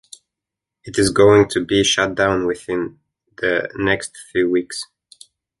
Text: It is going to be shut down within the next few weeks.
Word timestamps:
It 0.83 0.97
is 0.97 1.11
going 1.11 1.47
to 1.49 1.63
be 1.63 1.83
shut 1.83 2.15
down 2.15 2.47
within 2.47 2.97
the 3.37 3.69
next 3.75 4.17
few 4.31 4.49
weeks. 4.49 4.85